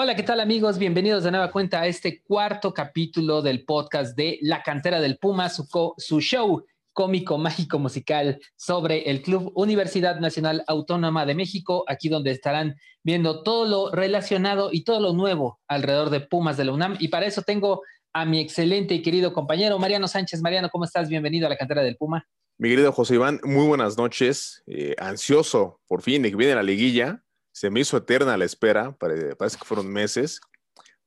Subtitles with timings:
[0.00, 0.78] Hola, ¿qué tal amigos?
[0.78, 5.48] Bienvenidos de nueva cuenta a este cuarto capítulo del podcast de La Cantera del Puma,
[5.48, 5.66] su,
[5.96, 12.30] su show cómico, mágico, musical sobre el Club Universidad Nacional Autónoma de México, aquí donde
[12.30, 16.96] estarán viendo todo lo relacionado y todo lo nuevo alrededor de Pumas de la UNAM.
[17.00, 20.40] Y para eso tengo a mi excelente y querido compañero Mariano Sánchez.
[20.42, 21.08] Mariano, ¿cómo estás?
[21.08, 22.24] Bienvenido a la cantera del Puma.
[22.56, 24.62] Mi querido José Iván, muy buenas noches.
[24.68, 27.24] Eh, ansioso por fin de que viene la liguilla.
[27.58, 30.40] Se me hizo eterna la espera, parece que fueron meses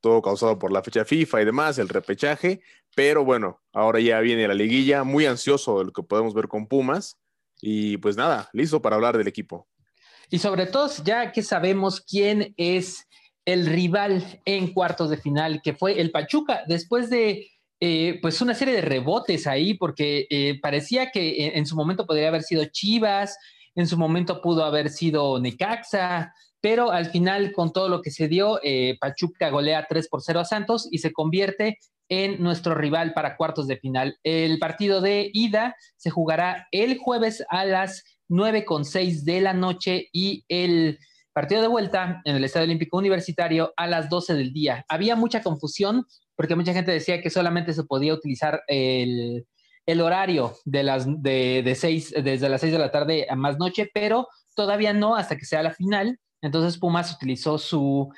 [0.02, 2.60] todo causado por la fecha FIFA y demás, el repechaje,
[2.94, 6.68] pero bueno, ahora ya viene la liguilla, muy ansioso de lo que podemos ver con
[6.68, 7.18] Pumas
[7.62, 9.70] y pues nada, listo para hablar del equipo.
[10.30, 13.08] Y sobre todo, ya que sabemos quién es
[13.46, 17.49] el rival en cuartos de final, que fue el Pachuca, después de
[17.80, 22.05] eh, pues una serie de rebotes ahí, porque eh, parecía que en, en, su momento
[22.05, 23.38] podría haber sido Chivas,
[23.76, 28.28] en su momento pudo haber sido Necaxa, pero al final, con todo lo que se
[28.28, 33.13] dio, eh, Pachuca golea 3 por 0 a Santos y se convierte en nuestro rival
[33.13, 34.18] para cuartos de final.
[34.24, 39.54] El partido de ida se jugará el jueves a las 9 con 6 de la
[39.54, 41.00] noche y el
[41.34, 44.85] partido de vuelta en el Estadio Olímpico Universitario a las 12 del día.
[44.90, 49.46] Había mucha confusión porque mucha gente decía que solamente se podía utilizar el,
[49.87, 53.90] horario de las de, de seis, desde las 6 de la tarde a más noche,
[53.93, 58.12] pero todavía no hasta que sea la final entonces Pumas utilizó su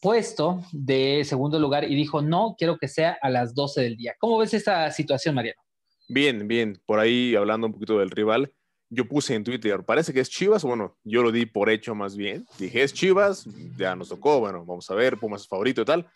[0.00, 4.14] puesto de segundo lugar y dijo, no, quiero que sea a las 12 del día.
[4.18, 5.60] ¿Cómo ves esta situación, Mariano?
[6.08, 6.80] Bien, bien.
[6.86, 8.52] Por ahí hablando un poquito del rival,
[8.90, 12.16] yo puse en Twitter, parece que es Chivas, bueno, yo lo di por hecho más
[12.16, 12.44] bien.
[12.58, 13.46] Dije, es Chivas,
[13.78, 16.10] ya nos tocó, bueno, vamos a ver, Pumas es favorito y tal.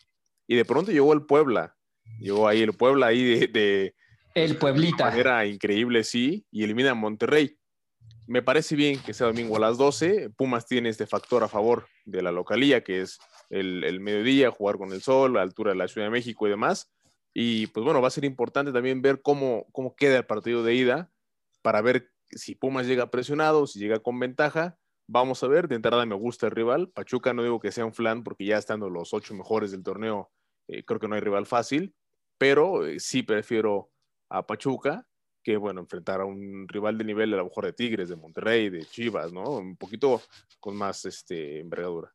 [0.46, 1.77] Y de pronto llegó el Puebla.
[2.20, 3.94] Llegó ahí el Puebla ahí de...
[4.34, 5.16] el Pueblita.
[5.16, 7.56] Era increíble, sí, y elimina a Monterrey
[8.27, 10.30] me parece bien que sea domingo a las 12.
[10.30, 13.18] Pumas tiene este factor a favor de la localía, que es
[13.50, 16.90] el, mediodía, jugar con el sol, la altura de la Ciudad de México y demás.
[17.34, 20.74] Y pues bueno, va a ser importante también ver cómo, cómo queda el partido de
[20.74, 21.11] ida
[21.62, 24.78] para ver si Pumas llega presionado, si llega con ventaja.
[25.06, 26.90] Vamos a ver, de entrada me gusta el rival.
[26.90, 30.30] Pachuca no digo que sea un flan porque ya estando los ocho mejores del torneo,
[30.68, 31.94] eh, creo que no hay rival fácil,
[32.39, 33.90] pero eh, sí prefiero
[34.36, 35.06] a Pachuca
[35.45, 38.70] que, bueno, enfrentar a un rival de nivel a lo mejor de Tigres, de Monterrey,
[38.70, 39.42] de Chivas, ¿no?
[39.58, 40.22] Un poquito
[40.58, 42.11] con más este, envergadura.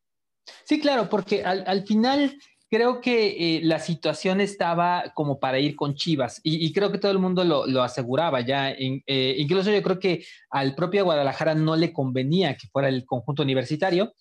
[0.66, 2.35] Sí, claro, porque al, final
[2.69, 7.12] creo que eh, la situación estaba como para ir con Chivas y, creo que todo
[7.12, 8.72] el mundo lo, aseguraba ya.
[8.72, 13.44] Eh, incluso yo creo que al propio Guadalajara no le convenía que fuera el conjunto
[13.44, 14.13] universitario,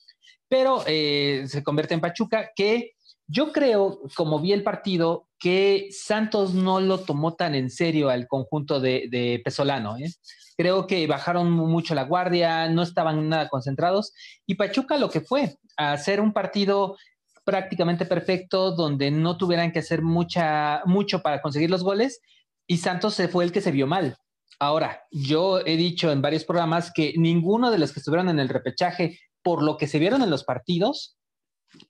[0.48, 2.92] pero eh, se convierte en Pachuca, que
[3.26, 8.26] yo creo, como vi el partido, que Santos no lo tomó tan en serio al
[8.26, 9.96] conjunto de, Pesolano.
[9.96, 10.12] ¿eh?
[10.56, 14.12] Creo que bajaron mucho la guardia, no estaban nada concentrados.
[14.46, 16.96] Y Pachuca lo que fue, a hacer un partido
[17.44, 22.20] prácticamente perfecto, donde no tuvieran que hacer mucha, mucho para conseguir los goles,
[22.66, 24.16] y Santos se fue el que se vio mal.
[24.60, 28.48] Ahora, yo he dicho en varios programas que ninguno de los que estuvieron en el
[28.48, 31.17] repechaje, por lo que se vieron en los partidos,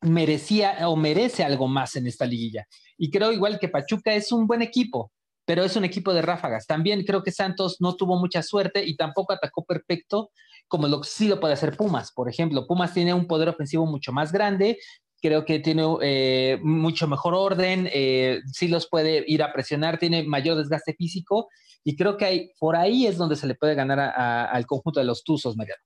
[0.01, 2.67] merecía o merece algo más en esta liguilla.
[2.97, 5.13] Y creo igual que Pachuca es un buen equipo,
[5.45, 6.67] pero es un equipo de ráfagas.
[6.67, 10.31] También creo que Santos no tuvo mucha suerte y tampoco atacó perfecto
[10.69, 12.13] como lo sí lo puede hacer Pumas.
[12.13, 14.79] Por ejemplo, Pumas tiene un poder ofensivo mucho más grande,
[15.21, 20.23] creo que tiene eh, mucho mejor orden, eh, sí los puede ir a presionar, tiene
[20.25, 21.49] mayor desgaste físico
[21.83, 25.07] y creo que hay, por ahí es donde se le puede ganar al conjunto de
[25.07, 25.83] los Tuzos, Mariano.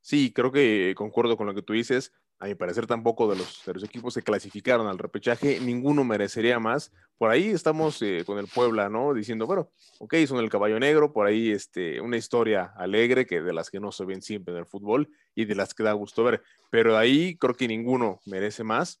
[0.00, 3.62] Sí, creo que concuerdo con lo que tú dices a mi parecer tampoco de los,
[3.64, 6.90] de los equipos que clasificaron al repechaje, ninguno merecería más.
[7.16, 9.14] Por ahí estamos eh, con el Puebla, ¿no?
[9.14, 9.70] Diciendo, bueno,
[10.00, 13.78] ok, son el caballo negro, por ahí este, una historia alegre que de las que
[13.78, 16.98] no se ven siempre en el fútbol y de las que da gusto ver, pero
[16.98, 19.00] ahí creo que ninguno merece más.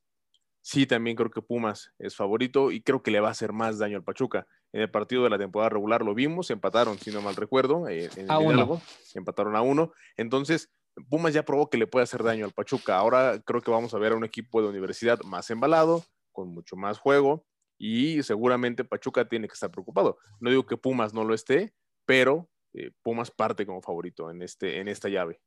[0.60, 3.80] Sí, también creo que Pumas es favorito y creo que le va a hacer más
[3.80, 4.46] daño al Pachuca.
[4.72, 8.08] En el partido de la temporada regular lo vimos, empataron, si no mal recuerdo, eh,
[8.14, 8.80] en a uno.
[9.14, 9.92] empataron a uno.
[10.16, 10.70] Entonces,
[11.08, 12.96] Pumas ya probó que le puede hacer daño al Pachuca.
[12.96, 16.76] Ahora creo que vamos a ver a un equipo de universidad más embalado, con mucho
[16.76, 17.46] más juego,
[17.78, 20.18] y seguramente Pachuca tiene que estar preocupado.
[20.40, 21.74] No digo que Pumas no lo esté,
[22.04, 25.40] pero eh, Pumas parte como favorito en, este, en esta llave.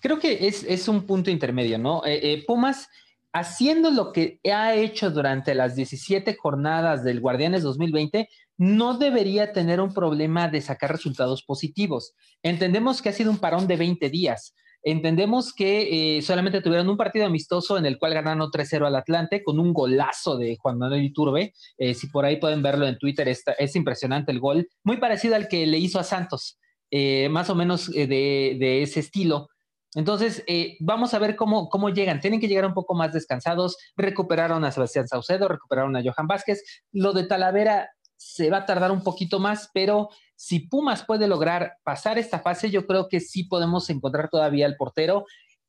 [0.00, 2.04] Creo que es, un punto intermedio, ¿no?
[2.04, 2.88] Eh, eh, Pumas
[3.32, 8.28] haciendo lo que ha hecho durante las 17 jornadas del Guardianes 2020,
[8.58, 12.14] no debería tener un problema de sacar resultados positivos.
[12.42, 16.96] Entendemos que ha sido un parón de 20 días, Entendemos que eh, solamente tuvieron un
[16.96, 21.04] partido amistoso en el cual ganaron 3-0 al Atlante con un golazo de Juan Manuel
[21.04, 21.52] Iturbe.
[21.76, 25.48] Eh, si por ahí pueden verlo en Twitter, es impresionante el gol, muy parecido al
[25.48, 26.58] que le hizo a Santos,
[26.90, 29.48] eh, más o menos de, ese estilo.
[29.94, 30.44] Entonces,
[30.78, 32.20] vamos a ver cómo, cómo llegan.
[32.20, 33.76] Tienen que llegar un poco más descansados.
[33.96, 36.62] Recuperaron a Sebastián Saucedo, recuperaron a Johan Vázquez.
[36.92, 40.10] Lo de Talavera se va a tardar un poquito más, pero
[40.40, 44.74] si Pumas puede lograr pasar esta fase, yo creo que sí podemos encontrar todavía el
[44.74, 45.26] portero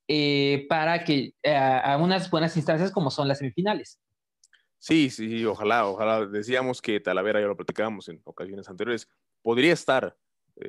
[0.08, 4.00] eh, para que eh, a unas buenas instancias como son las semifinales.
[4.80, 6.26] Sí, sí, ojalá, ojalá.
[6.26, 9.10] Decíamos que Talavera, ya lo platicábamos en ocasiones anteriores,
[9.42, 10.16] podría estar.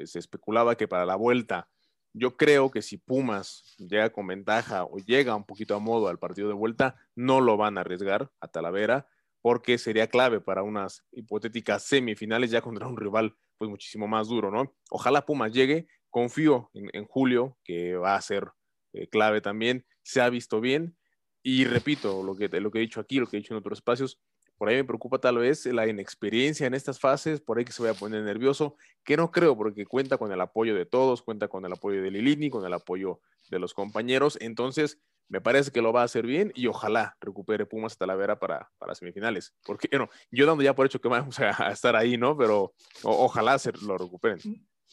[0.04, 1.68] se especulaba que para la vuelta
[2.12, 6.18] yo creo que si Pumas llega con ventaja o llega un poquito a modo al
[6.18, 9.06] partido de vuelta, no lo van a arriesgar a Talavera
[9.42, 14.50] porque sería clave para unas hipotéticas semifinales ya contra un rival pues muchísimo más duro,
[14.50, 14.74] ¿no?
[14.90, 18.50] Ojalá Pumas llegue, confío en, Julio que va a ser
[18.92, 20.96] eh, clave también, se ha visto bien.
[21.44, 23.78] Y repito lo que, lo que he dicho aquí, lo que he dicho en otros
[23.78, 24.20] espacios,
[24.58, 27.82] por ahí me preocupa tal vez la inexperiencia en estas fases, por ahí que se
[27.82, 28.74] vaya a poner nervioso,
[29.04, 32.10] que no creo porque cuenta con el apoyo de todos, cuenta con el apoyo de
[32.10, 36.26] Lilini, con el apoyo de los compañeros, entonces me parece que lo va a hacer
[36.26, 40.86] bien y ojalá recupere Pumas Talavera para, para semifinales, porque bueno, yo dando ya por
[40.86, 42.36] hecho que vamos a, estar ahí, ¿no?
[42.36, 44.38] Pero ojalá se lo recuperen.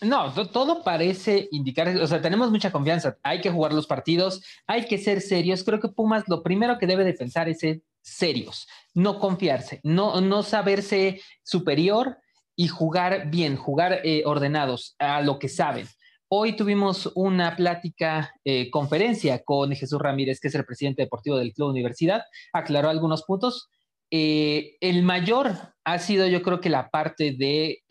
[0.01, 4.85] No, todo parece indicar, o sea, tenemos mucha confianza, hay que jugar los partidos, hay
[4.85, 5.63] que ser serios.
[5.63, 10.21] Creo que Pumas lo primero que debe de pensar es ser serios, no confiarse, no,
[10.21, 12.17] no saberse superior
[12.55, 15.87] y jugar bien, jugar eh, ordenados a lo que saben.
[16.31, 21.53] Hoy tuvimos una plática, eh, conferencia con Jesús Ramírez, que es el presidente deportivo del
[21.53, 22.21] Club Universidad,
[22.53, 23.69] aclaró algunos puntos.
[24.11, 25.51] Eh, el mayor
[25.83, 27.83] ha sido yo creo que la parte de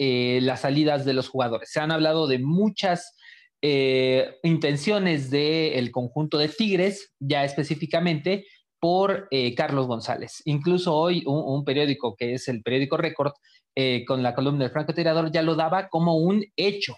[0.42, 1.70] las salidas de los jugadores.
[1.70, 3.14] Se han hablado de muchas
[3.60, 8.44] intenciones del conjunto de Tigres, ya específicamente,
[8.80, 10.42] por eh, Carlos González.
[10.44, 13.32] Incluso hoy un, periódico que es el periódico Récord,
[13.74, 16.96] eh, con la columna del Franco Tirador, ya lo daba como un hecho.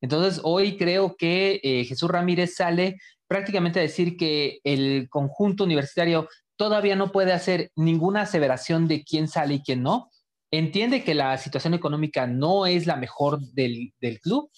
[0.00, 2.96] Entonces, hoy creo que eh, Jesús Ramírez sale
[3.26, 9.28] prácticamente a decir que el conjunto universitario todavía no puede hacer ninguna aseveración de quién
[9.28, 10.10] sale y quién no.
[10.50, 14.50] Entiende que la situación económica no es la mejor del, del club,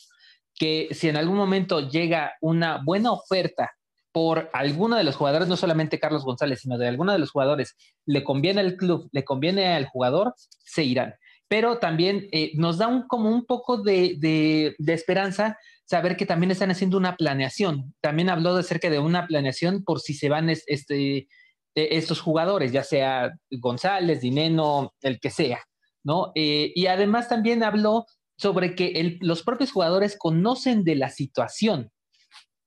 [0.54, 3.70] que si en algún momento llega una buena oferta
[4.12, 7.76] por alguno de los jugadores, no solamente Carlos González, sino de alguno de los jugadores,
[8.06, 11.14] le conviene al club, le conviene al jugador, se irán.
[11.50, 16.70] Pero también eh, nos da un, como un poco de, esperanza saber que también están
[16.70, 17.92] haciendo una planeación.
[18.00, 21.26] También habló de cerca de una planeación por si se van este,
[21.74, 25.64] estos jugadores, ya sea González, Dineno, el que sea,
[26.04, 26.30] ¿no?
[26.36, 28.06] Eh, y además también habló
[28.36, 31.90] sobre que los propios jugadores conocen de la situación,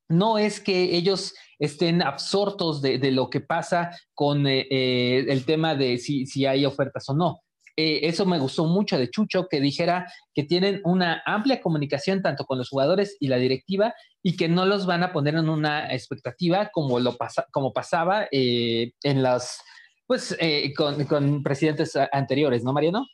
[0.10, 5.98] no es que ellos estén absortos de, lo que pasa con eh, el tema de
[5.98, 7.40] si, hay ofertas o no.
[7.75, 12.46] Eh, eso me gustó mucho de Chucho, que dijera que tienen una amplia comunicación tanto
[12.46, 15.92] con los jugadores y la directiva y que no los van a poner en una
[15.94, 17.18] expectativa como, lo
[17.52, 19.62] como pasaba en las,
[20.06, 20.38] pues,
[20.78, 23.08] con, con presidentes anteriores, ¿no, Mariano?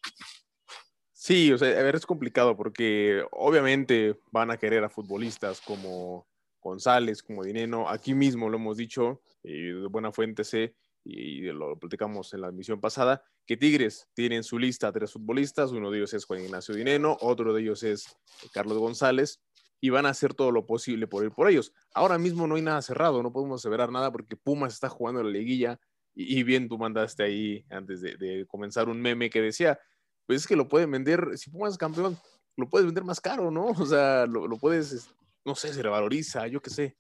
[1.13, 6.27] Sí, o sea, a ver, es complicado porque obviamente van a querer a futbolistas como
[6.61, 11.77] González, como Dineno, aquí mismo lo hemos dicho, y de buena fuente sé, y lo
[11.77, 16.13] platicamos en la admisión pasada, que Tigres tiene su lista tres futbolistas, uno de ellos
[16.13, 18.15] es Juan Ignacio Dineno, otro de ellos es
[18.53, 19.41] Carlos González,
[19.81, 21.73] y van a hacer todo lo posible por ir por ellos.
[21.93, 25.29] Ahora mismo no hay nada cerrado, no podemos aseverar nada porque Pumas está jugando la
[25.29, 25.79] liguilla,
[26.15, 29.79] y, bien tú mandaste ahí antes de, comenzar un meme que decía,
[30.25, 32.18] pues es que lo pueden vender, si Pumas es campeón,
[32.57, 33.68] lo puedes vender más caro, ¿no?
[33.79, 35.09] O sea, lo, lo puedes
[35.45, 36.97] no sé, se revaloriza, yo qué sé.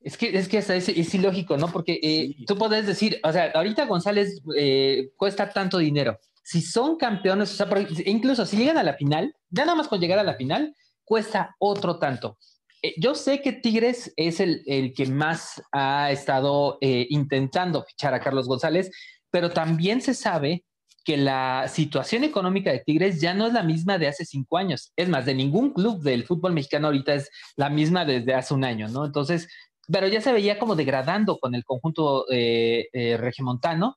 [0.00, 1.68] Es que, es que es, ilógico, ¿no?
[1.68, 6.18] Porque eh, tú puedes decir, o sea, ahorita González eh, cuesta tanto dinero.
[6.44, 7.68] Si son campeones, o sea,
[8.06, 10.74] incluso si llegan a la final, ya nada más con llegar a la final,
[11.04, 12.38] cuesta otro tanto.
[12.80, 18.20] Eh, yo sé que Tigres es el, el que más ha estado intentando fichar a
[18.20, 18.90] Carlos González,
[19.30, 20.64] pero también se sabe
[21.08, 24.92] que la situación económica de Tigres ya no es la misma de hace cinco años.
[24.94, 28.62] Es más, de ningún club del fútbol mexicano ahorita es la misma desde hace un
[28.62, 29.06] año, ¿no?
[29.06, 29.48] Entonces,
[29.90, 33.96] pero ya se veía como degradando con el conjunto eh, eh, regimontano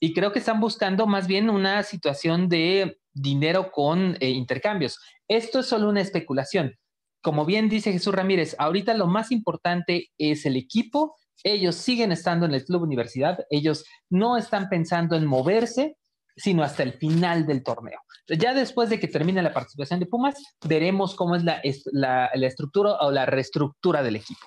[0.00, 4.98] y creo que están buscando más bien una situación de dinero con eh, intercambios.
[5.28, 6.74] Esto es solo una especulación.
[7.22, 11.14] Como bien dice Jesús Ramírez, ahorita lo más importante es el equipo.
[11.44, 15.96] Ellos siguen estando en el club universidad, ellos no están pensando en moverse,
[16.36, 18.00] sino hasta el final del torneo.
[18.26, 20.34] Ya después de que termine la participación de Pumas,
[20.66, 21.60] veremos cómo es la,
[21.92, 24.46] la, estructura o la reestructura del equipo.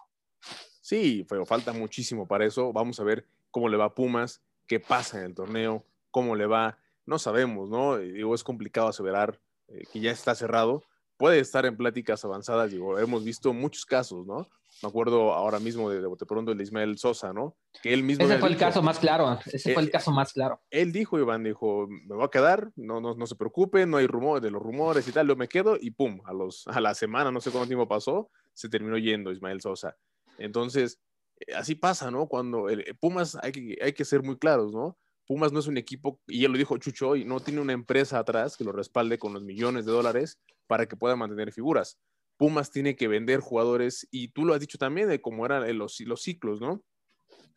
[0.85, 2.71] Sí, pero falta muchísimo para eso.
[2.71, 6.45] Vamos a ver cómo le va a Pumas, qué pasa en el torneo, cómo le
[6.45, 6.77] va.
[7.07, 7.97] No sabemos, ¿no?
[7.97, 10.83] Digo, es complicado aseverar eh, que ya está cerrado,
[11.17, 14.47] puede estar en pláticas avanzadas, digo, hemos visto muchos casos, ¿no?
[14.83, 17.55] Me acuerdo ahora mismo de, de pronto el Ismael Sosa, ¿no?
[17.81, 20.33] Que él mismo ese fue el caso más claro, ese fue el eh, caso más
[20.33, 20.61] claro.
[20.69, 24.05] Él dijo, Iván, dijo, me voy a quedar, no, no, no se preocupe, no hay
[24.05, 26.93] rumores de los rumores y tal, yo me quedo y pum, a, los, a la
[26.93, 29.97] semana, no sé cuánto tiempo pasó, se terminó yendo Ismael Sosa.
[30.37, 30.99] Entonces,
[31.39, 32.27] eh, así pasa, ¿no?
[32.27, 34.97] Cuando el, Pumas hay que, hay que ser muy claros, ¿no?
[35.27, 38.19] Pumas no es un equipo, y ya lo dijo Chucho, y no tiene una empresa
[38.19, 41.97] atrás que lo respalde con los millones de dólares para que pueda mantener figuras.
[42.37, 45.99] Pumas tiene que vender jugadores, y tú lo has dicho también de cómo eran los,
[46.01, 46.83] los ciclos, ¿no?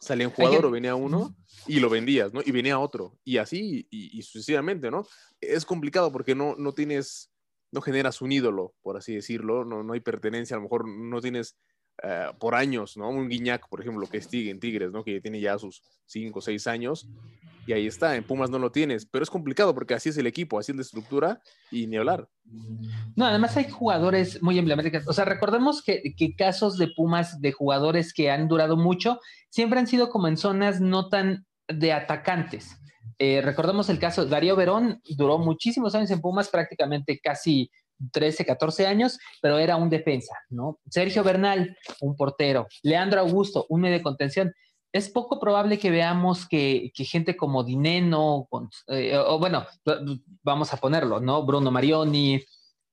[0.01, 1.35] Salía un jugador o venía uno
[1.67, 2.41] y lo vendías, ¿no?
[2.45, 5.07] Y venía otro, y así, y, sucesivamente, ¿no?
[5.41, 7.33] Es complicado porque no, no tienes,
[7.73, 11.21] no generas un ídolo, por así decirlo, no, no hay pertenencia, a lo mejor no
[11.21, 11.59] tienes
[12.03, 13.09] eh, por años, ¿no?
[13.09, 15.03] Un Guiñac, por ejemplo, que es en Tigres, ¿no?
[15.05, 17.09] Que tiene ya sus 5 o 6 años,
[17.69, 20.27] y ahí está, en Pumas no lo tienes, pero es complicado porque así es el
[20.27, 22.27] equipo, así es la estructura y ni hablar.
[23.15, 27.53] No, además hay jugadores muy emblemáticos, o sea, recordemos que, que, casos de Pumas de
[27.53, 32.79] jugadores que han durado mucho siempre han sido como en zonas no tan de atacantes.
[33.19, 37.71] Eh, recordemos el caso, Darío Verón duró muchísimos años en Pumas, prácticamente casi
[38.13, 40.79] 13, 14 años, pero era un defensa, ¿no?
[40.89, 42.67] Sergio Bernal, un portero.
[42.83, 44.53] Leandro Augusto, un medio de contención
[44.93, 48.49] es poco probable que veamos que, gente como Dineno,
[48.89, 49.67] eh, o bueno,
[50.43, 51.45] vamos a ponerlo, ¿no?
[51.45, 52.43] Bruno Marioni,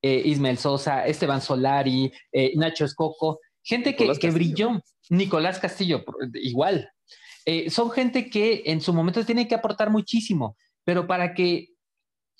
[0.02, 6.90] eh, Ismael Sosa, Esteban Solari, eh, Nacho Escoco, gente que, que, brilló, Nicolás Castillo, igual.
[7.70, 11.75] son gente que en su momento tiene que aportar muchísimo, pero para que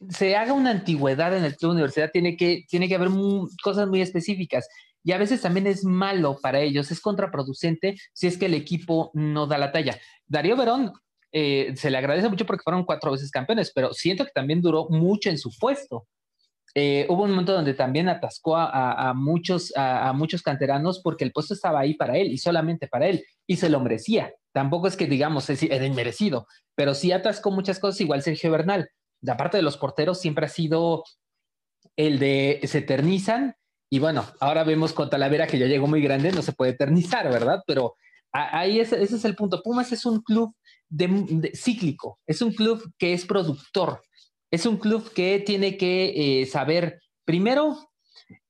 [0.10, 3.10] se haga una antigüedad en el club universidad tiene que, tiene que haber
[3.64, 4.68] cosas muy específicas
[5.04, 9.12] y a veces también es malo para ellos, es contraproducente si es que el equipo
[9.14, 10.00] no da la talla.
[10.26, 10.94] Darío Verón
[11.32, 14.88] eh, se le agradece mucho porque fueron cuatro veces campeones, pero siento que también duró
[14.90, 16.08] mucho en su puesto.
[16.74, 21.54] Eh, hubo un momento donde también atascó a, muchos, a, muchos canteranos porque el puesto
[21.54, 24.34] estaba ahí para él y solamente para él y se lo merecía.
[24.52, 28.90] Tampoco es que digamos era inmerecido, pero sí atascó muchas cosas, igual Sergio Bernal.
[29.26, 31.04] De parte de los porteros siempre ha sido
[31.96, 33.56] el de se eternizan
[33.90, 37.30] y bueno, ahora vemos con Talavera que ya llegó muy grande, no se puede eternizar,
[37.32, 37.64] ¿verdad?
[37.66, 37.96] Pero
[38.32, 39.64] ahí ese es el punto.
[39.64, 40.56] Pumas es un club
[40.90, 44.02] de, cíclico, es un club que es productor,
[44.52, 47.78] es un club que tiene que eh, saber primero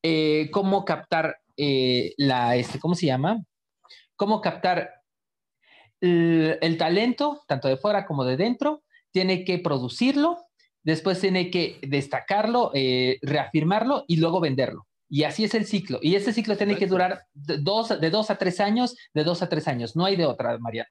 [0.03, 3.43] eh, cómo captar eh, la, este, ¿cómo se llama?
[4.15, 4.89] Cómo captar
[6.01, 10.44] el, talento, tanto de fuera como de dentro, tiene que producirlo,
[10.85, 12.71] después tiene que destacarlo,
[13.21, 14.87] reafirmarlo y luego venderlo.
[15.09, 15.99] Y así es el ciclo.
[16.01, 19.41] Y ese ciclo tiene que durar de dos, de dos a tres años, de dos
[19.41, 19.97] a tres años.
[19.97, 20.89] No hay de otra, Mariano.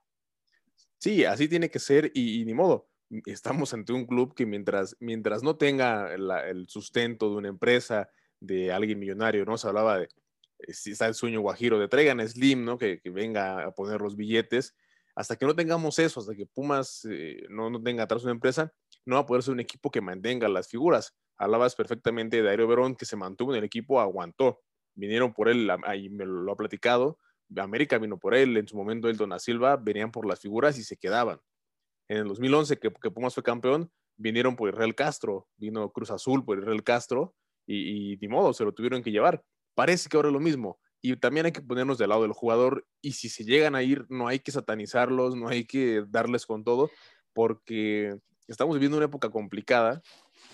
[0.98, 2.88] Sí, así tiene que ser y, ni modo.
[3.26, 8.08] Estamos ante un club que mientras, mientras no tenga el sustento de una empresa,
[8.40, 9.58] de alguien millonario, ¿no?
[9.58, 12.78] Se hablaba de, eh, si está el sueño guajiro, de traigan a Slim, ¿no?
[12.78, 14.74] Que, venga a poner los billetes.
[15.14, 18.72] Hasta que no tengamos eso, hasta que Pumas eh, no, no tenga atrás una empresa,
[19.06, 21.14] no va a poder ser un equipo que mantenga las figuras.
[21.36, 24.60] Hablabas perfectamente de Aero Verón, que se mantuvo en el equipo, aguantó.
[24.94, 27.18] Vinieron por él, ahí me lo ha platicado.
[27.56, 30.84] América vino por él, en su momento el Dona Silva, venían por las figuras y
[30.84, 31.40] se quedaban.
[32.08, 36.44] En el 2011, que, que Pumas fue campeón, vinieron por Israel Castro, vino Cruz Azul
[36.44, 37.34] por Israel Castro
[37.66, 39.42] y, y ni modo, se lo tuvieron que llevar.
[39.74, 40.78] Parece que ahora es lo mismo.
[41.02, 44.06] Y también hay que ponernos del lado del jugador y si se llegan a ir,
[44.08, 46.90] no hay que satanizarlos, no hay que darles con todo,
[47.34, 50.02] porque estamos viviendo una época complicada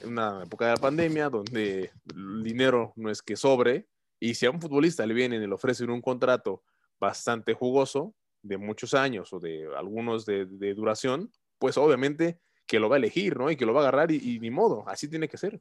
[0.05, 3.87] una época de la pandemia donde el dinero no es que sobre
[4.21, 6.63] y si a un futbolista le vienen y le ofrecen un contrato
[7.01, 12.97] bastante jugoso de muchos años o de algunos de, duración, pues obviamente que lo va
[12.97, 13.51] a elegir, ¿no?
[13.51, 15.61] Y que lo va a agarrar y, ni modo, así tiene que ser.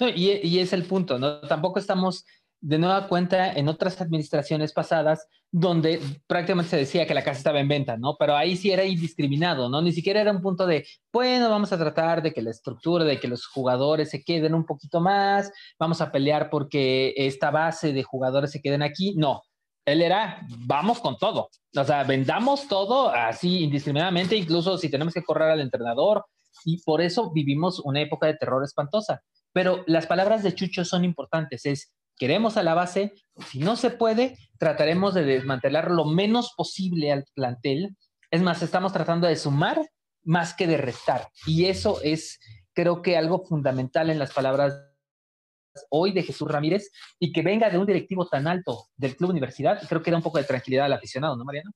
[0.00, 1.40] y, y, es el punto, ¿no?
[1.40, 2.26] Tampoco estamos
[2.60, 7.60] de nueva cuenta en otras administraciones pasadas donde prácticamente se decía que la casa estaba
[7.60, 8.16] en venta, ¿no?
[8.18, 9.80] Pero ahí sí era indiscriminado, ¿no?
[9.80, 13.20] Ni siquiera era un punto de, bueno, vamos a tratar de que la estructura, de
[13.20, 18.02] que los jugadores se queden un poquito más, vamos a pelear porque esta base de
[18.02, 19.14] jugadores se queden aquí.
[19.16, 19.42] No,
[19.86, 21.48] él era, vamos con todo.
[21.74, 26.24] O sea, vendamos todo así indiscriminadamente, incluso si tenemos que correr al entrenador.
[26.64, 29.22] Y por eso vivimos una época de terror espantosa.
[29.52, 33.14] Pero las palabras de Chucho son importantes, es queremos a la base,
[33.50, 37.96] si no se puede, trataremos de desmantelar lo menos posible al plantel.
[38.30, 39.80] Es más, estamos tratando de sumar
[40.24, 41.28] más que de restar.
[41.46, 42.40] Y eso es,
[42.74, 44.74] creo que, algo fundamental en las palabras
[45.90, 49.80] hoy de Jesús Ramírez y que venga de un directivo tan alto del Club Universidad,
[49.88, 51.70] creo que da un poco de tranquilidad al aficionado, ¿no, Mariano?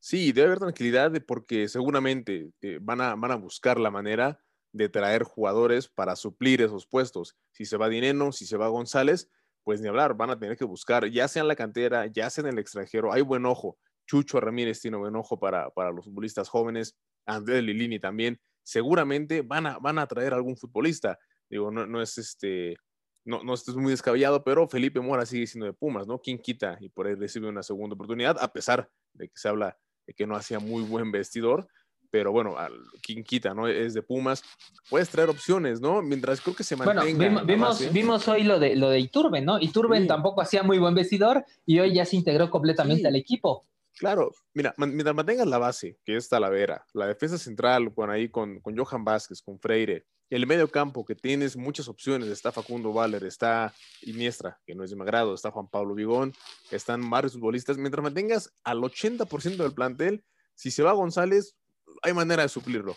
[0.00, 4.40] Sí, debe haber tranquilidad porque seguramente eh, van, a, van a buscar la manera
[4.72, 7.36] de traer jugadores para suplir esos puestos.
[7.52, 9.30] Si se va Dineno, si se va González,
[9.64, 12.42] pues ni hablar, van a tener que buscar, ya sea en la cantera, ya sea
[12.42, 13.78] en el extranjero, hay buen ojo.
[14.06, 18.40] Chucho Ramírez tiene buen ojo para, para los futbolistas jóvenes, Andrés Lilini también.
[18.64, 21.18] Seguramente van a, van a traer algún futbolista.
[21.48, 22.76] Digo, no, no es este,
[23.24, 26.20] no, no es muy descabellado, pero Felipe Mora sigue siendo de Pumas, ¿no?
[26.20, 26.76] ¿Quién quita?
[26.80, 30.26] Y por ahí recibe una segunda oportunidad, a pesar de que se habla de que
[30.26, 31.68] no hacía muy buen vestidor,
[32.12, 32.54] pero bueno,
[33.02, 33.66] quien quita, ¿no?
[33.66, 34.44] Es de Pumas.
[34.90, 36.02] Puedes traer opciones, ¿no?
[36.02, 37.02] Mientras creo que se mantenga.
[37.02, 39.58] Bueno, vimos, vimos, hoy lo de, lo de Iturbe, ¿no?
[39.58, 43.66] Iturbe tampoco hacía muy buen vestidor y hoy ya se integró completamente al equipo.
[43.96, 48.60] Claro, mira, mientras mantengas la base, que es Talavera, la defensa central, con ahí con,
[48.60, 53.24] con Johan Vázquez, con Freire, el medio campo, que tienes muchas opciones, está Facundo Valer,
[53.24, 56.34] está Iniestra, que no es de mi agrado, está Juan Pablo Vigón,
[56.70, 61.56] están varios futbolistas, mientras mantengas al 80% del plantel, si se va González,
[62.02, 62.96] hay manera de suplirlo.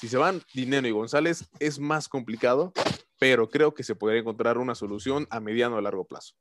[0.00, 2.72] Si se van Dinero y González, es más complicado,
[3.18, 6.34] pero creo que se podría encontrar una solución a mediano o largo plazo.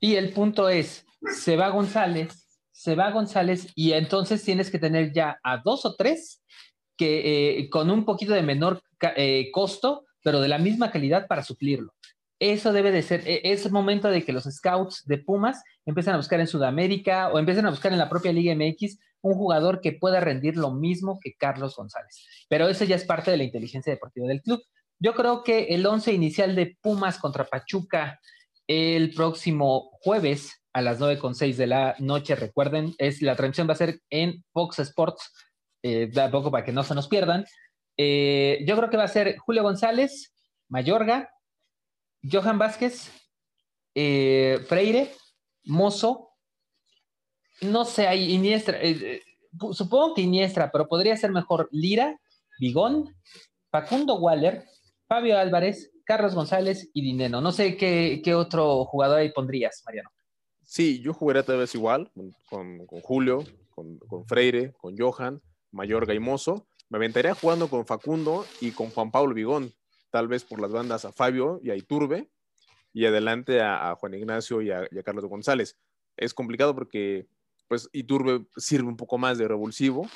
[0.00, 5.12] Y el punto es, se va González, se va González y entonces tienes que tener
[5.12, 6.42] ya a dos o tres
[6.96, 8.82] que eh, con un poquito de menor
[9.16, 11.94] eh, costo, pero de la misma calidad para suplirlo.
[12.40, 16.18] Eso debe de ser, e, es momento de que los scouts de Pumas empiecen a
[16.18, 19.92] buscar en Sudamérica o empiecen a buscar en la propia Liga MX un jugador que
[19.92, 22.26] pueda rendir lo mismo que Carlos González.
[22.48, 24.62] Pero eso ya es parte de la inteligencia deportiva del club.
[25.00, 28.18] Yo creo que el once inicial de Pumas contra Pachuca
[28.68, 33.76] el próximo jueves a las 9.6 de la noche, recuerden, es la transmisión va a
[33.76, 35.32] ser en Fox Sports,
[35.82, 37.46] eh, da poco para que no se nos pierdan.
[37.96, 40.34] Eh, yo creo que va a ser Julio González,
[40.68, 41.30] Mayorga,
[42.22, 43.10] Johan Vázquez,
[43.94, 45.12] eh, Freire,
[45.64, 46.27] Mozo,
[47.60, 49.22] no sé, hay Iniestra, eh, eh,
[49.72, 52.20] supongo que Iniestra, pero podría ser mejor Lira,
[52.58, 53.14] Bigón,
[53.70, 54.64] Facundo Waller,
[55.06, 57.40] Fabio Álvarez, Carlos González y Dineno.
[57.40, 60.10] No sé qué, otro jugador ahí pondrías, Mariano.
[60.64, 62.10] Sí, yo jugaría tal vez igual,
[62.48, 66.66] con, Julio, con, Freire, con Johan, Mayor Gaimoso.
[66.90, 69.72] Me aventaría jugando con Facundo y con Juan Pablo Bigón,
[70.10, 72.30] tal vez por las bandas a Fabio y a Iturbe,
[72.92, 75.78] y adelante a, Juan Ignacio y y a Carlos González.
[76.16, 77.26] Es complicado porque
[77.68, 80.08] pues Iturbe sirve un poco más de revulsivo.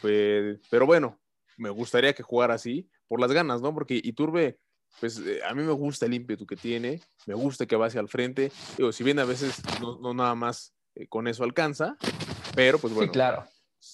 [0.00, 1.18] Pues, pero bueno,
[1.56, 3.72] me gustaría que jugara así por las ganas, ¿no?
[3.72, 4.58] Porque Iturbe,
[4.98, 8.00] pues eh, a mí me gusta el ímpetu que tiene, me gusta que va hacia
[8.00, 8.50] el frente.
[8.76, 11.96] Digo, si bien a veces no, nada más eh, con eso alcanza,
[12.54, 13.10] pero pues bueno.
[13.10, 13.44] Sí, claro.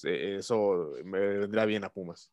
[0.02, 2.32] Eso me vendrá bien a Pumas.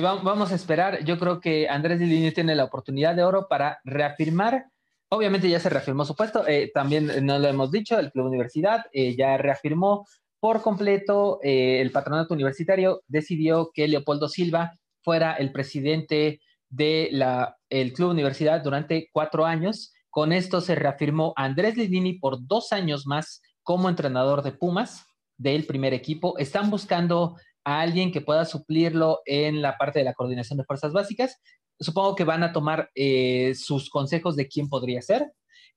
[0.00, 1.04] Vamos a esperar.
[1.04, 4.70] Yo creo que Andrés Lini tiene la oportunidad de oro para reafirmar
[5.14, 8.86] Obviamente ya se reafirmó su puesto, eh, también no lo hemos dicho, el Club Universidad
[8.92, 10.08] eh, ya reafirmó
[10.40, 14.72] por completo, eh, el patronato universitario decidió que Leopoldo Silva
[15.02, 17.24] fuera el presidente del
[17.70, 19.92] el Club Universidad durante cuatro años.
[20.10, 25.64] Con esto se reafirmó Andrés Lidini por dos años más como entrenador de Pumas del
[25.64, 26.36] primer equipo.
[26.38, 30.92] Están buscando a alguien que pueda suplirlo en la parte de la coordinación de fuerzas
[30.92, 31.40] básicas
[31.80, 35.32] supongo que van a tomar eh, sus consejos de quién podría ser.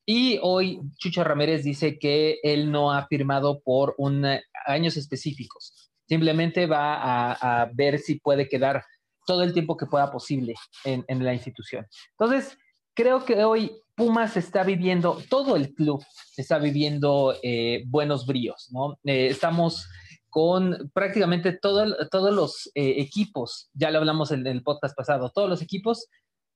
[0.06, 5.92] Y hoy Chucho Ramírez dice que él no ha firmado por un, eh, años específicos.
[6.08, 8.86] Simplemente va a, ver si puede quedar
[9.26, 10.56] todo el tiempo que pueda posible
[10.86, 11.86] en, la institución.
[12.12, 12.58] Entonces,
[12.94, 16.02] creo que hoy Pumas está viviendo, todo el club
[16.38, 18.98] está viviendo eh, buenos bríos, ¿no?
[19.04, 19.86] estamos
[20.30, 25.62] con prácticamente todos los eh, equipos, ya lo hablamos en, el podcast pasado, todos los
[25.62, 26.08] equipos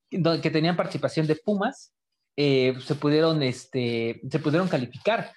[0.09, 1.93] que tenían participación de Pumas
[2.35, 5.31] eh, se, pudieron, este, se pudieron calificar.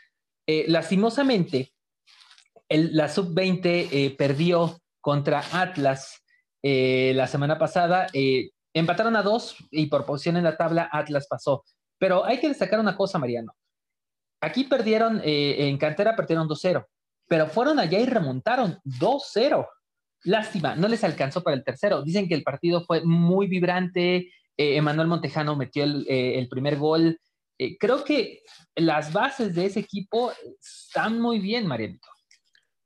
[0.46, 1.72] Eh, lastimosamente,
[2.68, 6.20] la sub-20 perdió contra Atlas
[6.62, 8.08] la semana pasada.
[8.72, 11.64] empataron a dos y por posición en la tabla Atlas pasó.
[11.98, 13.54] Pero hay que destacar una cosa, Mariano.
[14.40, 16.84] Aquí perdieron, en cantera perdieron 2-0
[17.26, 19.66] pero fueron allá y remontaron 2-0.
[20.24, 22.02] Lástima, no les alcanzó para el tercero.
[22.02, 24.32] Dicen que el partido fue muy vibrante.
[24.56, 27.20] Eh, Emanuel Montejano metió el, eh, primer gol.
[27.58, 28.42] Eh, creo que
[28.74, 32.08] las bases de ese equipo están muy bien, Marianito.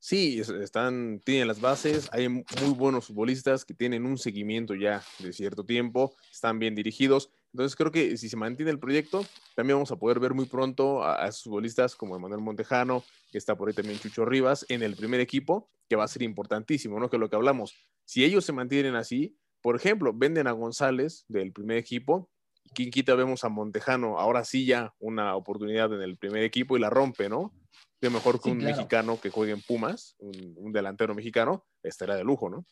[0.01, 5.35] Sí, están, tienen las bases, hay muy buenos futbolistas que tienen un seguimiento ya de
[5.35, 7.31] cierto tiempo, están bien dirigidos.
[7.53, 11.03] Entonces creo que si se mantiene el proyecto, también vamos a poder ver muy pronto
[11.03, 14.97] a, esos futbolistas como Emanuel Montejano, que está por ahí también Chucho Rivas, en el
[14.97, 17.09] primer equipo, que va a ser importantísimo, ¿no?
[17.09, 21.53] Que lo que hablamos, si ellos se mantienen así, por ejemplo, venden a González del
[21.53, 22.31] primer equipo,
[22.75, 26.81] quien quita vemos a Montejano, ahora sí ya una oportunidad en el primer equipo y
[26.81, 27.55] la rompe, ¿no?
[28.01, 32.25] De mejor que un mexicano que juegue en Pumas, un, un delantero mexicano, estará de
[32.25, 32.65] lujo, ¿no?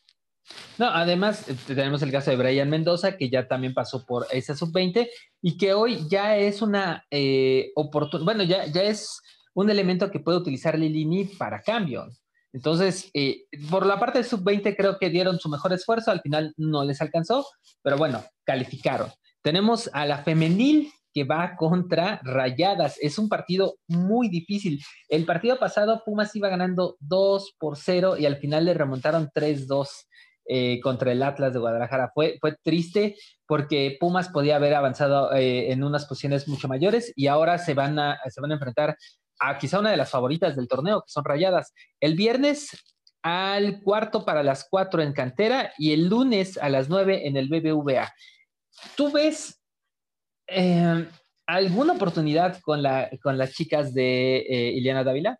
[0.77, 4.55] No, además eh, tenemos el caso de Brian Mendoza, que ya también pasó por esa
[4.55, 5.07] sub-20
[5.41, 9.21] y que hoy ya es una eh, oportunidad, bueno, ya, ya es
[9.53, 12.07] un elemento que puede utilizar Lilini para cambio.
[12.53, 16.53] Entonces, eh, por la parte de sub-20 creo que dieron su mejor esfuerzo, al final
[16.57, 17.45] no les alcanzó,
[17.81, 19.11] pero bueno, calificaron.
[19.41, 22.97] Tenemos a la femenil que va contra Rayadas.
[23.01, 24.79] Es un partido muy difícil.
[25.09, 29.87] El partido pasado Pumas iba ganando 2 por 0 y al final le remontaron 3-2
[30.47, 32.11] eh, contra el Atlas de Guadalajara.
[32.13, 37.27] Fue, fue triste porque Pumas podía haber avanzado eh, en unas posiciones mucho mayores y
[37.27, 38.97] ahora se van, a, se van a enfrentar
[39.39, 41.73] a quizá una de las favoritas del torneo, que son Rayadas.
[41.99, 42.71] El viernes
[43.21, 47.49] al cuarto para las 4 en Cantera y el lunes a las 9 en el
[47.49, 48.13] BBVA.
[48.95, 49.61] ¿Tú ves
[50.47, 51.05] eh,
[51.45, 55.39] alguna oportunidad con, la, con las chicas de eh, Ileana Dávila?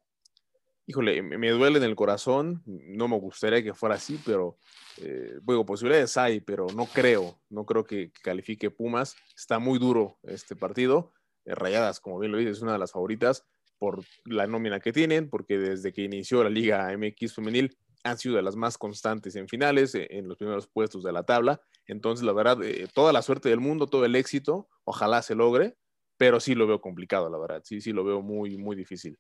[0.90, 4.58] Híjole, me duele en el corazón, no me gustaría que fuera así, pero
[5.02, 9.18] eh, bueno, posibilidades hay, pero no creo, no creo que, califique Pumas.
[9.36, 11.12] Está muy duro este partido.
[11.44, 13.46] Eh, Rayadas, como bien lo dices, es una de las favoritas
[13.78, 18.38] por la nómina que tienen, porque desde que inició la Liga MX femenil han sido
[18.38, 21.60] de las más constantes en finales, en los primeros puestos de la tabla.
[21.86, 22.60] Entonces, la verdad,
[22.94, 25.76] toda la suerte del mundo, todo el éxito, ojalá se logre,
[26.16, 27.62] pero sí lo veo complicado, la verdad.
[27.66, 29.20] Sí, sí lo veo muy, muy difícil.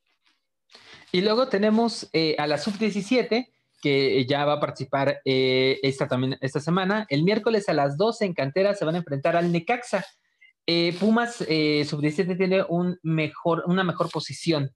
[1.11, 3.47] Y luego tenemos eh, a la sub-17,
[3.81, 7.05] que ya va a participar eh, esta, también, esta semana.
[7.09, 10.05] El miércoles a las 12 en cantera se van a enfrentar al Necaxa.
[10.65, 14.71] Eh, Pumas sub-17 tiene un mejor, una mejor posición,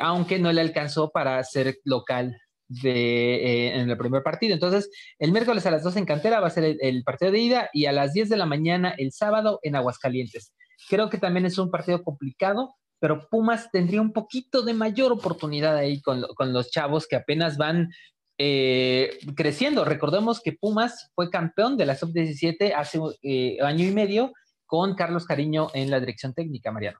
[0.00, 2.36] aunque no le alcanzó para ser local
[2.82, 4.54] en el primer partido.
[4.54, 7.70] Entonces, el miércoles a las 12 en cantera va a ser el, partido de ida
[7.72, 10.54] y a las 10 de la mañana el sábado en Aguascalientes.
[10.88, 15.76] Creo que también es un partido complicado, pero Pumas tendría un poquito de mayor oportunidad
[15.76, 17.92] ahí con, los chavos que apenas van
[18.38, 19.84] eh, creciendo.
[19.84, 24.32] Recordemos que Pumas fue campeón de la sub-17 hace eh, año y medio
[24.64, 26.98] con Carlos Cariño en la dirección técnica, Mariano.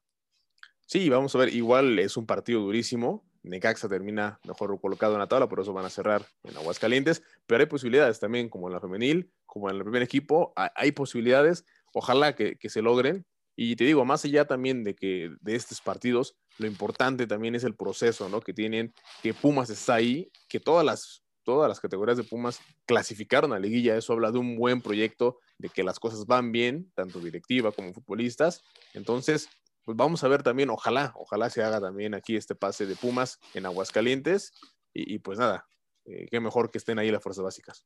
[0.85, 3.25] Sí, vamos a ver, igual es un partido durísimo.
[3.43, 7.61] Necaxa termina mejor colocado en la tabla, por eso van a cerrar en Aguascalientes, pero
[7.63, 11.65] hay posibilidades también, como en la femenil, como en el primer equipo, hay posibilidades,
[11.95, 13.25] ojalá que se logren,
[13.57, 17.65] y te digo, más allá también de que de estos partidos, lo importante también es
[17.65, 18.41] el proceso, ¿no?
[18.41, 23.53] Que tienen, que Pumas está ahí, que todas las, todas las categorías de Pumas clasificaron
[23.53, 23.97] a liguilla.
[23.97, 27.93] Eso habla de un buen proyecto, de que las cosas van bien, tanto directiva como
[27.93, 28.63] futbolistas.
[28.93, 29.49] Entonces,
[29.85, 33.39] pues vamos a ver también, ojalá, ojalá se haga también aquí este pase de Pumas
[33.53, 34.53] en Aguascalientes.
[34.97, 35.67] Y, pues nada,
[36.05, 37.85] eh, qué mejor que estén ahí las fuerzas básicas.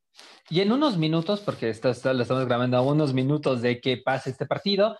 [0.50, 3.96] Y en unos minutos, porque esto, esto, lo estamos grabando a unos minutos de que
[3.96, 4.98] pase este partido,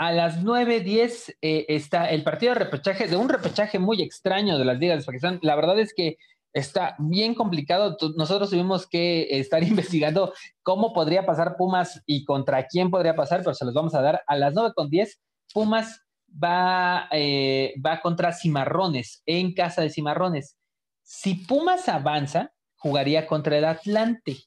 [0.00, 4.64] a las 9.10 eh, está el partido de repechaje, de un repechaje muy extraño de
[4.64, 5.38] las ligas de Pakistán.
[5.42, 6.16] La verdad es que
[6.54, 7.98] está bien complicado.
[8.16, 10.32] Nosotros tuvimos que estar investigando
[10.62, 14.22] cómo podría pasar Pumas y contra quién podría pasar, pero se los vamos a dar
[14.26, 15.18] a las 9.10.
[15.52, 16.00] Pumas
[16.42, 20.56] va, eh, va contra Cimarrones, en casa de Cimarrones.
[21.02, 24.38] Si Pumas avanza, jugaría contra el Atlante,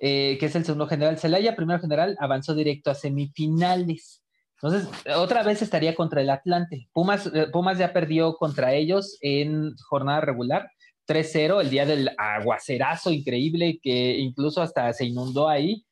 [0.00, 1.18] eh, que es el segundo general.
[1.18, 4.21] Celaya, primero general, avanzó directo a semifinales.
[4.62, 6.88] Entonces, otra vez estaría contra el Atlante.
[6.92, 10.70] Pumas, eh, Pumas ya perdió contra ellos en jornada regular,
[11.08, 15.84] 3-0, el día del aguacerazo increíble que incluso hasta se inundó ahí.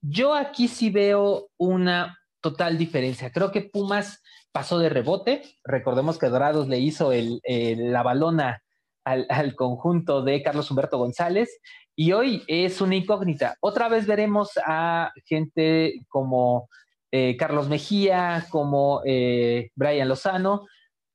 [0.00, 3.32] Yo aquí sí veo una total diferencia.
[3.32, 5.42] Creo que Pumas pasó de rebote.
[5.64, 8.62] Recordemos que Dorados le hizo la balona
[9.04, 11.50] al, al, conjunto de Carlos Humberto González
[11.96, 13.56] y hoy es una incógnita.
[13.60, 16.68] Otra vez veremos a gente como
[17.12, 20.66] eh, Carlos Mejía, como eh, Brian Lozano,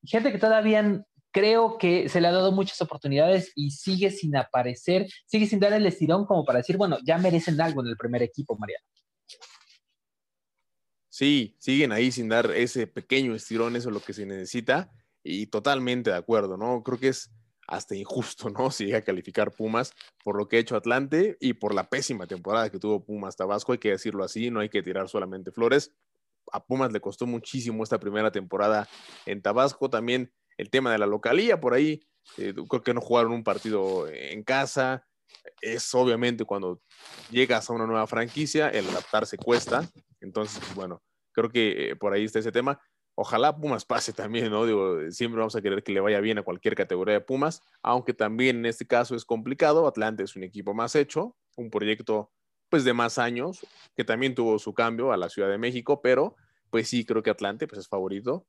[0.04, 5.08] gente que todavía creo que se le ha dado muchas oportunidades y sigue sin aparecer,
[5.26, 8.22] sigue sin dar el estirón como para decir, bueno, ya merecen algo en el primer
[8.24, 8.86] equipo, Mariano.
[11.10, 14.92] Sí, siguen ahí sin dar ese pequeño estirón, eso es lo que se necesita,
[15.24, 16.84] y totalmente de acuerdo, ¿no?
[16.84, 17.32] Creo que es
[17.68, 18.72] hasta injusto, ¿no?
[18.72, 22.26] Si llega a calificar Pumas por lo que ha hecho Atlante y por la pésima
[22.26, 25.94] temporada que tuvo Pumas Tabasco, hay que decirlo así, no hay que tirar solamente flores.
[26.52, 28.88] A Pumas le costó muchísimo esta primera temporada
[29.26, 32.02] en Tabasco, también el tema de la localía, por ahí
[32.38, 35.06] eh, creo que no jugaron un partido en casa.
[35.62, 36.82] Es obviamente cuando
[37.30, 39.88] llegas a una nueva franquicia, el adaptarse cuesta.
[40.20, 42.80] Entonces, bueno, creo que eh, por ahí está ese tema
[43.20, 44.66] ojalá Pumas pase también, ¿no?
[44.66, 48.14] Digo, siempre vamos a querer que le vaya bien a cualquier categoría de Pumas, aunque
[48.14, 49.88] también en este caso es complicado.
[49.88, 52.32] Atlante es un equipo más hecho, un proyecto
[52.70, 56.36] pues de más años, que también tuvo su cambio a la Ciudad de México, pero
[56.70, 58.46] pues sí creo que Atlante pues es favorito.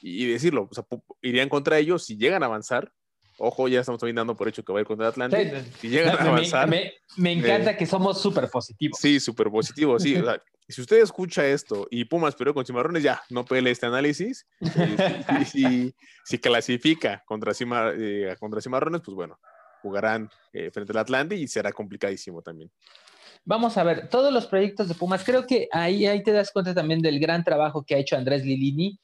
[0.00, 0.84] Y, decirlo, o sea,
[1.20, 2.92] irían contra ellos si llegan a avanzar,
[3.38, 5.64] ojo, ya estamos también dando por hecho que va a ir contra Atlante.
[5.80, 6.68] si llegan a avanzar.
[6.68, 8.98] Me, encanta que somos súper positivos.
[9.00, 10.14] Sí, súper positivos, sí.
[10.72, 14.46] Si usted escucha esto y Pumas perdió con Cimarrones, ya, no pele este análisis.
[15.54, 17.52] Y, si, clasifica contra,
[17.96, 19.38] eh, contra Cimarrones, pues bueno,
[19.82, 22.70] jugarán eh, frente al Atlante y será complicadísimo también.
[23.44, 26.74] Vamos a ver, todos los proyectos de Pumas, creo que ahí, ahí te das cuenta
[26.74, 29.00] también del gran trabajo que ha hecho Andrés Lilini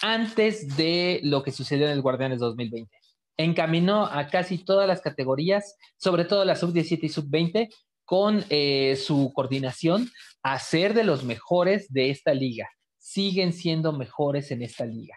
[0.00, 2.88] antes de lo que sucedió en el Guardianes 2020.
[3.36, 7.68] Encaminó a casi todas las categorías, sobre todo la sub-17 y sub-20,
[8.10, 10.10] con eh, su coordinación
[10.42, 12.68] a ser de los mejores de esta liga.
[12.98, 15.14] Siguen siendo mejores en esta liga.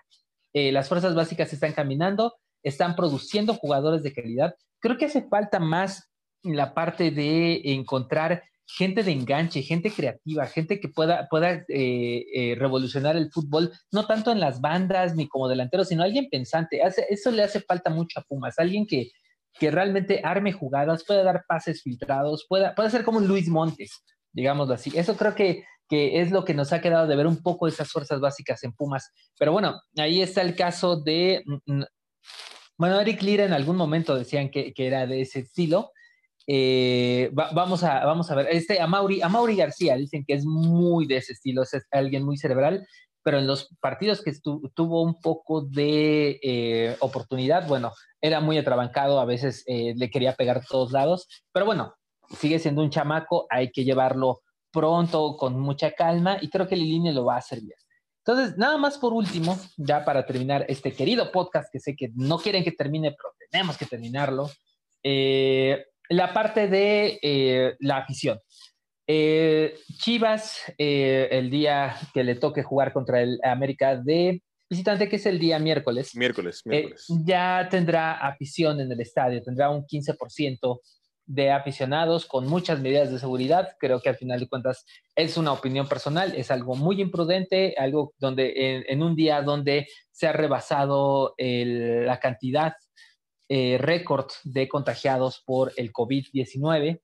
[0.53, 4.53] Eh, las fuerzas básicas están caminando, están produciendo jugadores de calidad.
[4.79, 6.11] Creo que hace falta más
[6.43, 13.17] la parte de encontrar gente de enganche, gente creativa, gente que pueda, pueda eh, revolucionar
[13.17, 16.79] el fútbol, no tanto en las bandas ni como delantero, sino alguien pensante.
[17.09, 19.09] eso le hace falta mucho a Pumas, alguien que,
[19.59, 24.03] que realmente arme jugadas, pueda dar pases filtrados, pueda, puede ser como un Luis Montes,
[24.31, 24.91] digámoslo así.
[24.95, 27.91] Eso creo que, que es lo que nos ha quedado de ver un poco esas
[27.91, 29.11] fuerzas básicas en Pumas.
[29.37, 31.43] Pero bueno, ahí está el caso de...
[31.45, 31.83] Mm, mm,
[32.77, 35.91] bueno, Eric Lira en algún momento decían que, que era de ese estilo,
[36.45, 40.45] eh, vamos, a, vamos a ver, este, a Mauri, a Mauri García dicen que es
[40.45, 42.85] muy de ese estilo, es alguien muy cerebral,
[43.23, 44.33] pero en los partidos que
[44.75, 50.35] tuvo un poco de eh, oportunidad, bueno, era muy atrabancado, a veces eh, le quería
[50.35, 51.95] pegar todos lados, pero bueno,
[52.37, 57.13] sigue siendo un chamaco, hay que llevarlo pronto, con mucha calma, y creo que Lilini
[57.13, 57.77] lo va a hacer bien.
[58.25, 62.37] Entonces, nada más por último, ya para terminar este querido podcast que sé que no
[62.37, 64.49] quieren que termine, pero tenemos que terminarlo.
[65.03, 68.39] Eh, la parte de la afición.
[69.07, 75.17] Eh, Chivas, eh, el día que le toque jugar contra el América de visitante, que
[75.17, 76.15] es el día miércoles.
[76.15, 77.05] Miércoles, miércoles.
[77.25, 80.79] ya tendrá afición en el estadio, tendrá un 15%
[81.25, 83.75] de aficionados con muchas medidas de seguridad.
[83.79, 84.85] Creo que al final de cuentas
[85.15, 90.27] es una opinión personal, es algo muy imprudente, algo donde en, un día donde se
[90.27, 92.73] ha rebasado la cantidad
[93.49, 97.01] eh, récord de contagiados por el COVID-19.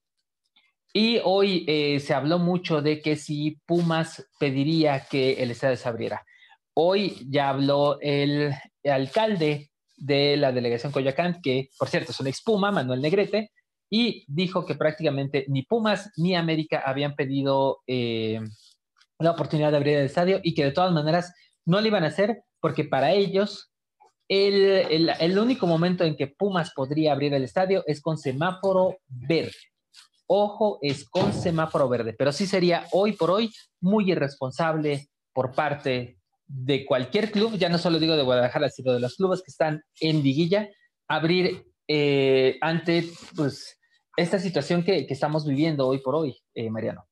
[0.93, 5.87] Y hoy eh, se habló mucho de que si Pumas pediría que el estadio se
[5.87, 6.25] abriera.
[6.73, 12.71] Hoy ya habló el, alcalde de la delegación Coyacán, que por cierto es un expuma,
[12.71, 13.51] Manuel Negrete,
[13.89, 18.39] y dijo que prácticamente ni Pumas ni América habían pedido eh,
[19.19, 21.33] la oportunidad de abrir el estadio y que de todas maneras
[21.65, 23.71] no lo iban a hacer porque para ellos
[24.29, 29.57] el, único momento en que Pumas podría abrir el estadio es con semáforo verde.
[30.31, 36.19] Ojo, es con semáforo verde, pero sí sería hoy por hoy muy irresponsable por parte
[36.45, 39.83] de cualquier club, ya no solo digo de Guadalajara, sino de los clubes que están
[39.99, 40.69] en liguilla,
[41.07, 43.79] abrir eh, ante pues,
[44.17, 47.07] esta situación que, estamos viviendo hoy por hoy, eh, Mariano.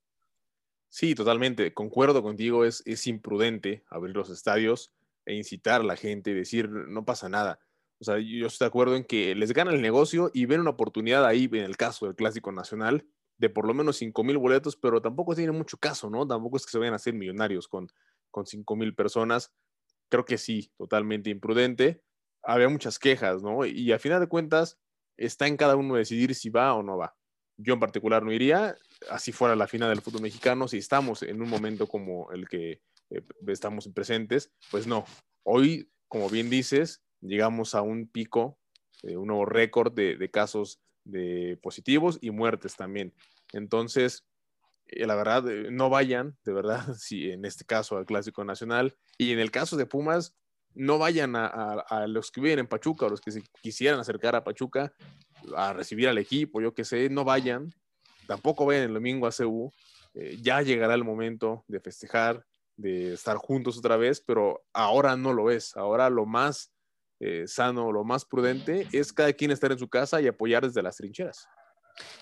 [0.88, 1.73] Sí, totalmente.
[1.73, 4.93] Concuerdo contigo, es, es imprudente abrir los estadios
[5.25, 7.60] e incitar a la gente, decir, no pasa nada.
[7.99, 10.71] O sea, yo estoy de acuerdo en que les gana el negocio y ven una
[10.71, 13.05] oportunidad ahí, en el caso del Clásico Nacional,
[13.38, 16.27] de por lo menos 5 mil boletos, pero tampoco tiene mucho caso, ¿no?
[16.27, 17.88] Tampoco es que se vayan a hacer millonarios con,
[18.31, 19.53] con 5 mil personas.
[20.10, 22.03] Creo que sí, totalmente imprudente.
[22.43, 23.65] Había muchas quejas, ¿no?
[23.65, 24.79] Y a final de cuentas,
[25.17, 27.15] está en cada uno decidir si va o no va.
[27.57, 28.77] Yo en particular no iría,
[29.10, 32.81] así fuera la final del fútbol mexicano, si estamos en un momento como el que
[33.10, 35.05] eh, estamos presentes, pues no.
[35.43, 38.58] Hoy, como bien dices, llegamos a un pico,
[39.03, 43.13] eh, un nuevo récord de, casos de positivos y muertes también.
[43.53, 44.25] Entonces,
[44.88, 49.32] eh, la verdad, no vayan, de verdad, si en este caso al Clásico Nacional y
[49.32, 50.36] en el caso de Pumas,
[50.73, 54.43] no vayan a, los que viven en Pachuca o los que se quisieran acercar a
[54.43, 54.93] Pachuca
[55.56, 57.73] a recibir al equipo, yo que sé, no vayan,
[58.27, 59.71] tampoco vayan el domingo a CU,
[60.39, 65.51] ya llegará el momento de festejar, de estar juntos otra vez, pero ahora no lo
[65.51, 65.75] es.
[65.75, 66.71] Ahora lo más
[67.19, 70.84] eh, sano, lo más prudente es cada quien estar en su casa y apoyar desde
[70.84, 71.47] las trincheras.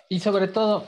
[0.09, 0.87] Y sobre todo,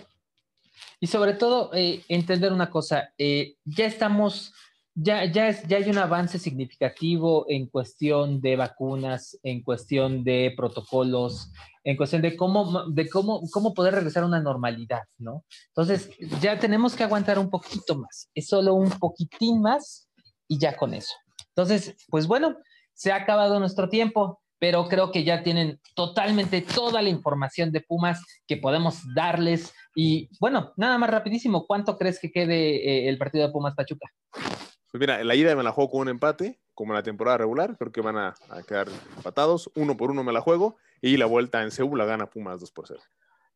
[1.00, 4.54] y sobre todo eh, entender una cosa, eh, ya estamos
[5.00, 10.52] ya, ya, es, ya hay un avance significativo en cuestión de vacunas, en cuestión de
[10.58, 11.52] protocolos,
[11.84, 15.46] en cuestión de cómo, de cómo, cómo poder regresar a una normalidad, ¿no?
[15.68, 16.10] Entonces,
[16.42, 20.10] ya tenemos que aguantar un poquito más, es solo un poquitín más
[20.48, 21.14] y ya con eso.
[21.50, 22.58] Entonces, pues bueno,
[22.98, 27.82] se ha acabado nuestro tiempo, pero creo que ya tienen totalmente toda la información de
[27.82, 29.72] Pumas que podemos darles.
[29.96, 34.12] Y bueno, nada más rapidísimo, ¿cuánto crees que quede eh, el partido de Pumas Pachuca?
[34.34, 37.78] Pues mira, la ida me la juego con un empate como en la temporada regular.
[37.78, 38.36] Creo que van a,
[38.68, 39.70] quedar empatados.
[39.76, 40.78] Uno por uno me la juego.
[41.00, 43.00] Y la vuelta en Seúl la gana Pumas 2 por 0.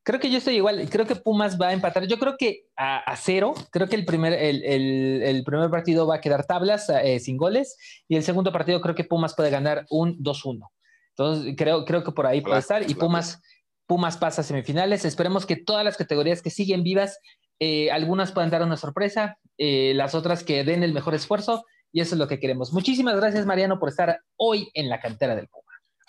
[0.04, 0.90] Creo que yo estoy igual.
[0.90, 2.08] Creo que Pumas va a empatar.
[2.08, 3.54] Yo creo que a, cero.
[3.72, 7.78] Creo que el primer, el, primer partido va a quedar tablas eh, sin goles.
[8.08, 10.68] Y el segundo partido creo que Pumas puede ganar un 2-1.
[11.10, 12.90] Entonces, creo, creo que por ahí puede estar.
[12.90, 13.42] Y Pumas,
[13.86, 15.06] Pumas pasa a semifinales.
[15.06, 17.20] Esperemos que todas las categorías que siguen vivas,
[17.60, 21.64] eh, algunas puedan dar una sorpresa, eh, las otras que den el mejor esfuerzo.
[21.92, 22.74] Y eso es lo que queremos.
[22.74, 25.61] Muchísimas gracias, Mariano, por estar hoy en la cantera del Puma.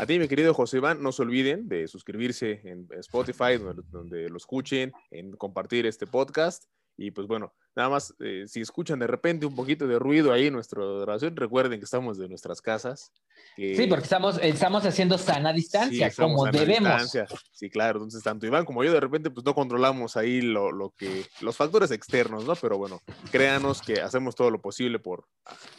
[0.02, 3.56] A ti, mi querido José Iván, no se olviden de suscribirse en Spotify,
[3.92, 6.64] donde, lo escuchen, en compartir este podcast.
[6.96, 10.48] Y pues bueno, nada más, eh, si escuchan de repente un poquito de ruido ahí
[10.48, 13.12] en nuestra grabación, recuerden que estamos de nuestras casas.
[13.54, 17.16] Sí, porque estamos, estamos haciendo sana distancia, como debemos.
[17.52, 20.90] Sí, claro, entonces tanto Iván como yo de repente pues no controlamos ahí lo, lo,
[20.90, 22.56] que, los factores externos, ¿no?
[22.56, 25.28] Pero bueno, créanos que hacemos todo lo posible por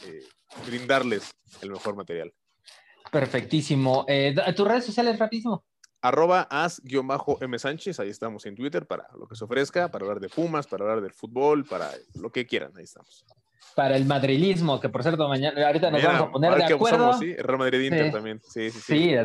[0.08, 0.24] eh,
[0.66, 1.30] brindarles
[1.62, 2.34] el mejor material.
[3.14, 4.06] Perfectísimo.
[4.08, 5.64] Eh, ¿Tus redes sociales rapidísimo?
[6.02, 10.30] Arroba as-m Sánchez, ahí estamos en Twitter para lo que se ofrezca, para hablar de
[10.30, 13.24] Pumas, para hablar del fútbol, para lo que quieran, ahí estamos.
[13.76, 17.14] Para el madrilismo, que por cierto, mañana, ahorita nos vamos a poner de acuerdo.
[17.14, 18.42] sí, Real Madrid Inter también.
[18.44, 19.16] Sí, sí, sí.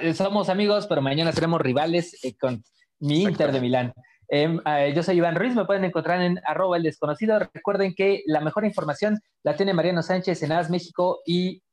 [0.00, 2.62] Sí, somos amigos, pero mañana seremos rivales eh, con
[3.00, 3.92] mi Inter de Milán.
[4.28, 7.38] Em, eh, yo soy Iván Ruiz, me pueden encontrar en arroba el desconocido.
[7.52, 11.63] Recuerden que la mejor información la tiene Mariano Sánchez en AS México y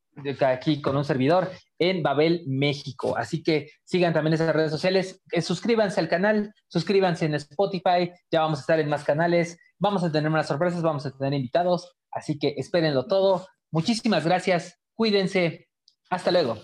[0.45, 3.17] aquí con un servidor en Babel, México.
[3.17, 8.41] Así que sigan también esas redes sociales, eh, suscríbanse al canal, suscríbanse en Spotify, ya
[8.41, 11.95] vamos a estar en más canales, vamos a tener unas sorpresas, vamos a tener invitados,
[12.12, 13.47] así que espérenlo todo.
[13.71, 15.67] Muchísimas gracias, cuídense,
[16.10, 16.58] hasta luego.